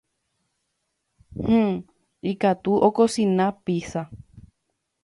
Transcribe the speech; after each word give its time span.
Hmm. 1.47 1.71
Ikatu 2.31 2.73
akosina 2.87 3.45
pizza. 3.65 4.01